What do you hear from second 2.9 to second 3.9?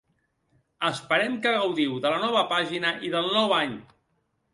i del nou any!